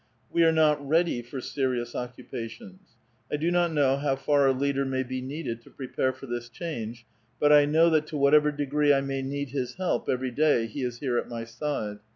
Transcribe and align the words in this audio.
We 0.31 0.41
are 0.43 0.51
not 0.51 0.83
ready 0.83 1.21
for 1.21 1.39
serious 1.41 1.93
occupations. 1.93 2.95
I 3.31 3.35
do 3.37 3.51
not 3.51 3.71
know 3.71 3.97
how 3.97 4.15
far 4.15 4.47
a 4.47 4.51
leader 4.51 4.83
may 4.83 5.03
be 5.03 5.21
needed 5.21 5.61
to 5.61 5.69
prepare 5.69 6.11
for 6.11 6.25
this 6.25 6.49
change. 6.49 7.05
But 7.39 7.53
I 7.53 7.65
know 7.65 7.91
that 7.91 8.07
to 8.07 8.17
whatever 8.17 8.51
degree 8.51 8.91
I 8.91 9.01
may 9.01 9.21
need 9.21 9.49
his 9.51 9.75
help 9.75 10.09
every 10.09 10.31
day, 10.31 10.65
he 10.65 10.81
is 10.81 11.01
here 11.01 11.19
at 11.19 11.29
my 11.29 11.43
side. 11.43 11.99